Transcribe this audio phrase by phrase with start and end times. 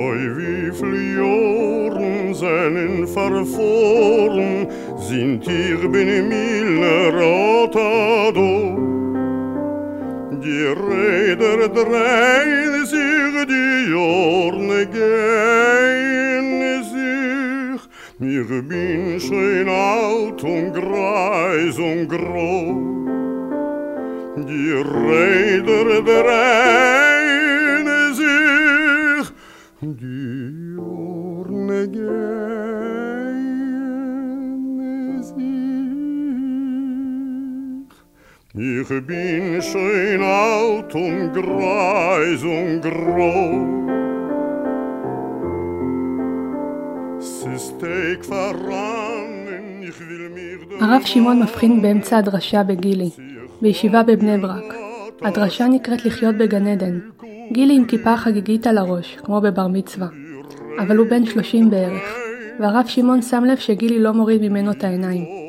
[0.00, 8.78] Oi, wie viele Jahren seinen verfroren, sind ihr bin mir Rotado.
[10.42, 17.82] Die Räder drehen sich, die Jorne gehen sich.
[18.18, 22.90] Mir bin schön alt und greis und groß.
[24.48, 26.69] Die Räder drehen
[38.52, 43.30] Ich bin schön alt und greis und mir
[50.80, 53.10] הרב שמעון מבחין באמצע הדרשה בגילי,
[53.62, 54.74] בישיבה בבני ברק.
[55.22, 56.98] הדרשה נקראת לחיות בגן עדן.
[57.52, 60.08] גילי עם כיפה חגיגית על הראש, כמו בבר מצווה.
[60.78, 62.16] אבל הוא בן 30 בערך,
[62.60, 65.39] והרב שמעון שם לב שגילי לא מוריד ממנו את העיניים.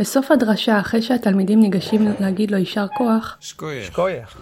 [0.00, 3.36] בסוף הדרשה, אחרי שהתלמידים ניגשים להגיד לו יישר כוח.
[3.40, 4.36] שכוייך.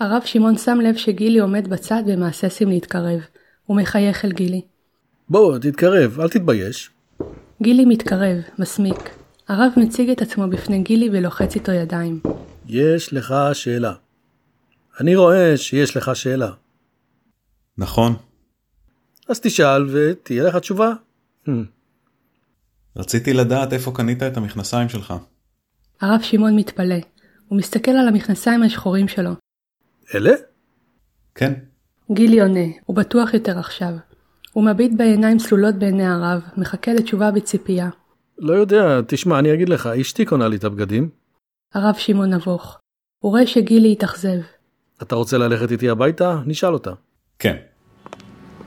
[0.00, 3.20] הרב שמעון שם לב שגילי עומד בצד ומהססים להתקרב.
[3.64, 4.60] הוא מחייך אל גילי.
[5.28, 6.90] בוא, תתקרב, אל תתבייש.
[7.62, 9.10] גילי מתקרב, מסמיק.
[9.48, 12.20] הרב מציג את עצמו בפני גילי ולוחץ איתו ידיים.
[12.66, 13.92] יש לך שאלה.
[15.00, 16.50] אני רואה שיש לך שאלה.
[17.78, 18.16] נכון.
[19.28, 20.92] אז תשאל ותהיה לך תשובה.
[22.96, 25.14] רציתי לדעת איפה קנית את המכנסיים שלך.
[26.00, 26.96] הרב שמעון מתפלא.
[27.48, 29.30] הוא מסתכל על המכנסיים השחורים שלו.
[30.14, 30.30] אלה?
[31.34, 31.52] כן.
[32.12, 33.92] גילי עונה, הוא בטוח יותר עכשיו.
[34.52, 37.88] הוא מביט בעיניים צלולות בעיני הרב, מחכה לתשובה בציפייה.
[38.38, 41.08] לא יודע, תשמע, אני אגיד לך, אשתי קונה לי את הבגדים.
[41.74, 42.78] הרב שמעון נבוך.
[43.18, 44.38] הוא רואה שגילי התאכזב.
[45.02, 46.38] אתה רוצה ללכת איתי הביתה?
[46.46, 46.90] נשאל אותה.
[47.38, 47.56] כן.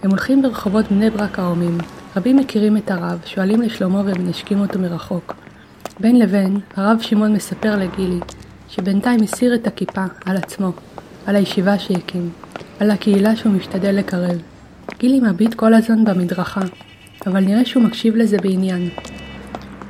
[0.04, 1.78] הם הולכים ברחובות בני ברק ההומים.
[2.16, 5.36] רבים מכירים את הרב, שואלים לשלומו ומנשקים אותו מרחוק.
[6.00, 8.20] בין לבין, הרב שמעון מספר לגילי,
[8.70, 10.72] שבינתיים הסיר את הכיפה על עצמו,
[11.26, 12.30] על הישיבה שהקים,
[12.80, 14.42] על הקהילה שהוא משתדל לקרב.
[15.00, 16.62] גילי מביט כל הזמן במדרכה,
[17.28, 18.90] אבל נראה שהוא מקשיב לזה בעניין.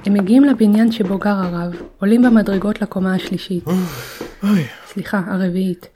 [0.05, 3.63] הם מגיעים לבניין שבו גר הרב, עולים במדרגות לקומה השלישית.
[4.43, 4.63] אוי,
[4.93, 5.87] סליחה, הרביעית.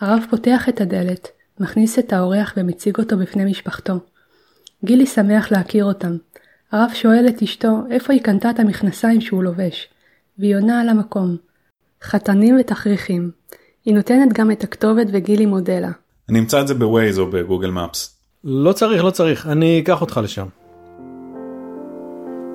[0.00, 1.28] הרב פותח את הדלת,
[1.62, 3.94] מכניס את האורח ומציג אותו בפני משפחתו.
[4.84, 6.16] גילי שמח להכיר אותם.
[6.72, 9.88] הרב שואל את אשתו איפה היא קנתה את המכנסיים שהוא לובש,
[10.38, 11.36] והיא עונה על המקום.
[12.02, 13.30] חתנים ותכריכים.
[13.84, 15.90] היא נותנת גם את הכתובת וגילי מודה לה.
[16.28, 18.16] אני אמצא את זה בווייז או בגוגל מפס.
[18.44, 20.46] לא צריך, לא צריך, אני אקח אותך לשם.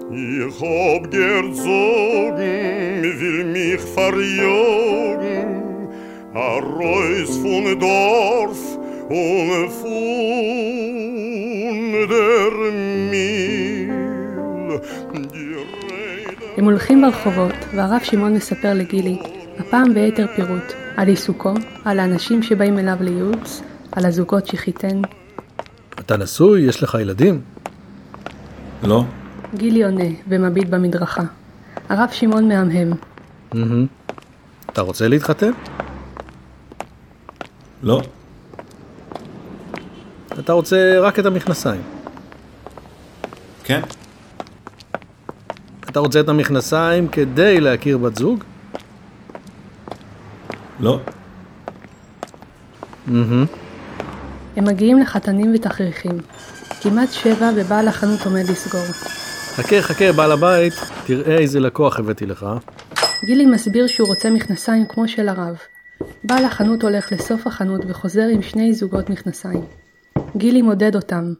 [0.09, 5.49] Ich hab gezogen, will mich verjogen,
[6.33, 8.76] a Reus von Dorf
[16.57, 19.19] הם הולכים ברחובות, והרב שמעון מספר לגילי,
[19.59, 21.53] הפעם ביתר פירוט, על עיסוקו,
[21.85, 25.01] על האנשים שבאים אליו לייעוץ, על הזוגות שחיתן.
[25.99, 26.61] אתה נשוי?
[26.61, 27.41] יש לך ילדים?
[28.83, 29.03] לא?
[29.55, 31.23] גילי עונה ומביט במדרכה.
[31.89, 32.91] הרב שמעון מהמהם.
[34.71, 35.51] אתה רוצה להתחתן?
[37.83, 38.01] לא.
[40.39, 41.81] אתה רוצה רק את המכנסיים.
[43.63, 43.81] כן?
[45.89, 48.43] אתה רוצה את המכנסיים כדי להכיר בת זוג?
[50.79, 50.99] לא.
[53.07, 53.45] מהמם.
[54.55, 56.17] הם מגיעים לחתנים ותכריכים.
[56.81, 58.85] כמעט שבע ובעל החנות עומד לסגור.
[59.55, 60.73] חכה, חכה, בעל הבית,
[61.05, 62.45] תראה איזה לקוח הבאתי לך.
[63.25, 65.57] גילי מסביר שהוא רוצה מכנסיים כמו של הרב.
[66.23, 69.61] בעל החנות הולך לסוף החנות וחוזר עם שני זוגות מכנסיים.
[70.35, 71.33] גילי מודד אותם.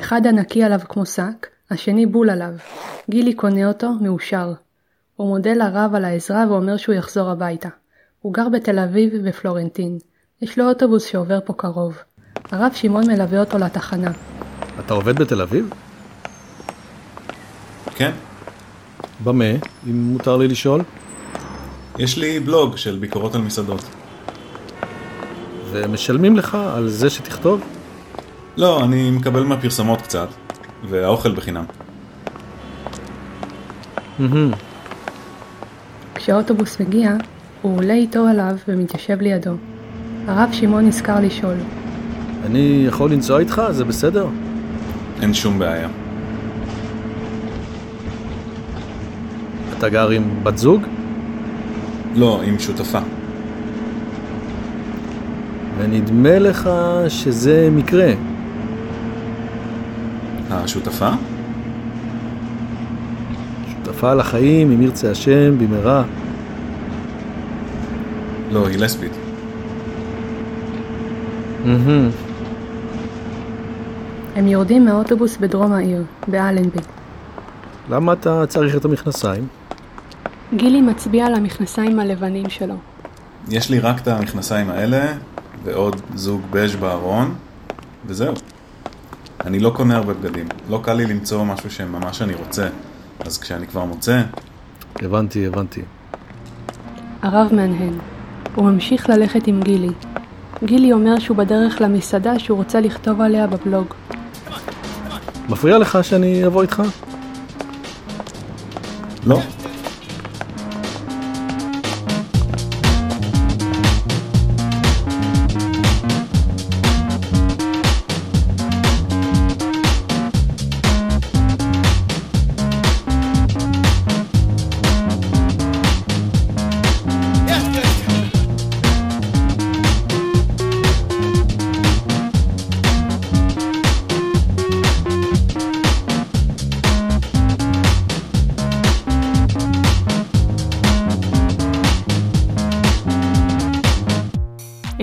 [0.00, 2.52] אחד ענקי עליו כמו שק, השני בול עליו.
[3.10, 4.52] גילי קונה אותו, מאושר.
[5.16, 7.68] הוא מודה לרב על העזרה ואומר שהוא יחזור הביתה.
[8.20, 9.98] הוא גר בתל אביב בפלורנטין.
[10.42, 11.98] יש לו אוטובוס שעובר פה קרוב.
[12.50, 14.10] הרב שמעון מלווה אותו לתחנה.
[14.80, 15.70] אתה עובד בתל אביב?
[17.94, 18.10] כן?
[19.24, 19.50] במה,
[19.86, 20.82] אם מותר לי לשאול?
[21.98, 23.84] יש לי בלוג של ביקורות על מסעדות.
[25.70, 27.73] ומשלמים לך על זה שתכתוב?
[28.56, 30.28] לא, אני מקבל מהפרסמות קצת,
[30.88, 31.64] והאוכל בחינם.
[36.14, 37.12] כשהאוטובוס מגיע,
[37.62, 39.50] הוא עולה איתו עליו ומתיישב לידו.
[40.28, 41.54] הרב שמעון נזכר לשאול,
[42.46, 43.62] אני יכול לנסוע איתך?
[43.70, 44.26] זה בסדר?
[45.22, 45.88] אין שום בעיה.
[49.78, 50.82] אתה גר עם בת זוג?
[52.14, 52.98] לא, עם שותפה.
[55.78, 56.70] ונדמה לך
[57.08, 58.12] שזה מקרה.
[60.50, 61.10] השותפה?
[63.70, 66.04] שותפה לחיים, אם ירצה השם, במהרה.
[68.50, 69.12] לא, היא לסבית.
[74.36, 76.78] הם יורדים מהאוטובוס בדרום העיר, באלנבי.
[77.90, 79.46] למה אתה צריך את המכנסיים?
[80.56, 82.74] גילי מצביע על המכנסיים הלבנים שלו.
[83.48, 85.12] יש לי רק את המכנסיים האלה,
[85.64, 87.34] ועוד זוג בז' בארון,
[88.06, 88.34] וזהו.
[89.46, 90.46] אני לא קונה הרבה בגדים.
[90.70, 92.68] לא קל לי למצוא משהו שממש אני רוצה.
[93.20, 94.22] אז כשאני כבר מוצא,
[94.96, 95.82] הבנתי, הבנתי.
[97.22, 97.92] הרב מהנהן.
[98.54, 99.90] הוא ממשיך ללכת עם גילי.
[100.64, 103.86] גילי אומר שהוא בדרך למסעדה שהוא רוצה לכתוב עליה בבלוג.
[105.48, 106.82] מפריע לך שאני אבוא איתך?
[109.26, 109.40] לא.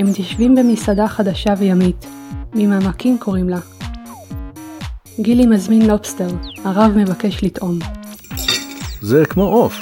[0.02, 2.06] הם מתיישבים במסעדה חדשה וימית.
[2.54, 3.60] ממעמקים קוראים לה.
[5.20, 6.28] גילי מזמין לובסטר,
[6.64, 7.80] הרב מבקש לטעום.
[9.02, 9.80] זה כמו עוף.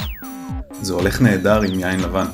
[0.81, 2.25] זה הולך נהדר עם יין לבן.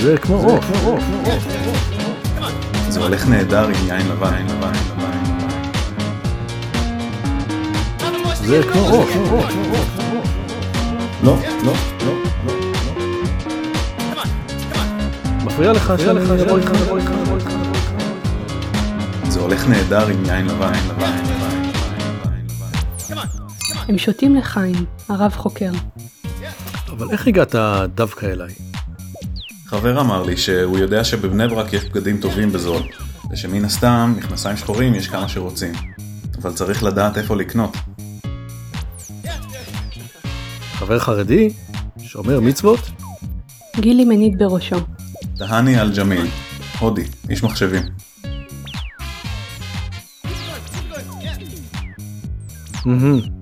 [0.00, 0.64] זה כמו עוף.
[2.94, 5.10] זה הולך נהדר עם יין לבן, יין לבן, יין לבן.
[8.34, 9.54] זה כמו on.
[11.22, 11.72] לא, לא, לא,
[12.06, 12.12] לא.
[14.12, 14.26] Come on,
[14.72, 14.78] come
[15.40, 15.44] on.
[15.44, 16.70] מפריע לך שאני אבוא איתך?
[19.28, 21.12] זה הולך נהדר עם יין לבן, יין לבן,
[23.10, 23.32] לבן.
[23.88, 25.70] הם שותים לחיים, הרב חוקר.
[26.88, 27.54] אבל איך הגעת
[27.94, 28.63] דווקא אליי?
[29.66, 32.82] חבר אמר לי שהוא יודע שבבני ברק יש בגדים טובים בזול,
[33.30, 35.72] ושמן הסתם מכנסיים שחורים יש כמה שרוצים.
[36.42, 37.76] אבל צריך לדעת איפה לקנות.
[40.72, 41.52] חבר חרדי?
[41.98, 42.80] שומר מצוות?
[43.76, 44.76] גילי מניד בראשו.
[45.36, 46.26] תהני על ג'מיל,
[46.78, 47.82] הודי, איש מחשבים.
[52.86, 53.33] מהמם.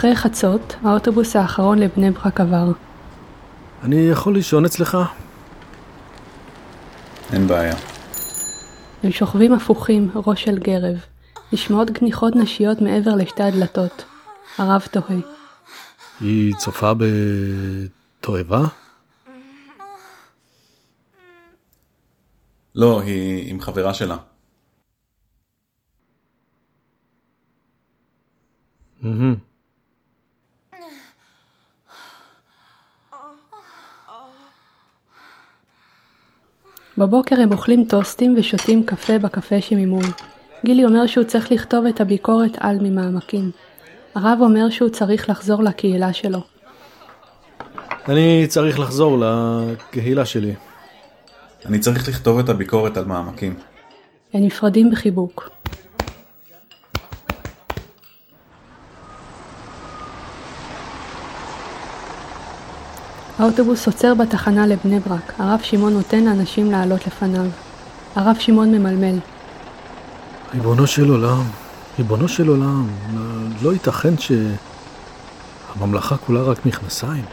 [0.00, 2.72] אחרי חצות, האוטובוס האחרון לבני ברק עבר.
[3.82, 4.98] אני יכול לישון אצלך?
[7.32, 7.74] אין בעיה.
[9.02, 10.96] הם שוכבים הפוכים, ראש של גרב.
[11.52, 14.04] נשמעות גניחות נשיות מעבר לשתי הדלתות.
[14.58, 15.20] הרב תוהה.
[16.20, 16.92] היא צופה
[18.20, 18.64] בתועבה?
[22.74, 24.16] לא, היא עם חברה שלה.
[37.00, 40.04] בבוקר הם אוכלים טוסטים ושותים קפה בקפה שממול.
[40.64, 43.50] גילי אומר שהוא צריך לכתוב את הביקורת על ממעמקים.
[44.14, 46.40] הרב אומר שהוא צריך לחזור לקהילה שלו.
[48.08, 50.54] אני צריך לחזור לקהילה שלי.
[51.66, 53.54] אני צריך לכתוב את הביקורת על מעמקים.
[54.32, 55.50] הם נפרדים בחיבוק.
[63.40, 65.32] האוטובוס עוצר בתחנה לבני ברק.
[65.38, 67.46] הרב שמעון נותן לאנשים לעלות לפניו.
[68.16, 69.18] הרב שמעון ממלמל.
[70.54, 71.42] ריבונו של עולם,
[71.98, 73.22] ריבונו של עולם, לא,
[73.62, 74.14] לא ייתכן
[75.76, 77.24] שהממלכה כולה רק מכנסיים.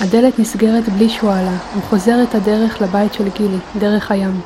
[0.00, 4.40] הדלת נסגרת בלי שועלה, הוא חוזר את הדרך לבית של גילי, דרך הים.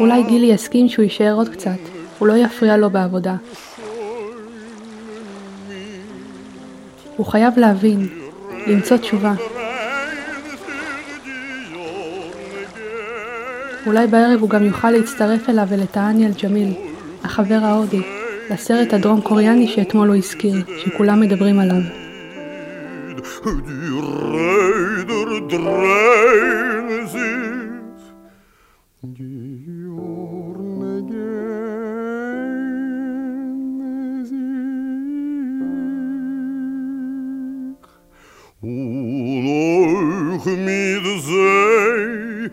[0.00, 1.78] אולי גילי יסכים שהוא יישאר עוד קצת,
[2.18, 3.34] הוא לא יפריע לו בעבודה.
[7.16, 8.08] הוא חייב להבין,
[8.66, 9.34] למצוא תשובה.
[13.86, 16.72] אולי בערב הוא גם יוכל להצטרף אליו ולטעני אל-ג'מיל,
[17.24, 18.00] החבר ההודי,
[18.50, 21.80] לסרט הדרום קוריאני שאתמול הוא הזכיר, שכולם מדברים עליו.
[23.46, 23.90] Die
[24.32, 27.55] Räder drehen sich,
[38.62, 38.68] Oh,
[40.46, 42.50] mir sei,